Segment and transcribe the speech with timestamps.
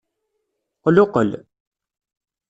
[0.83, 1.29] Qluqqel.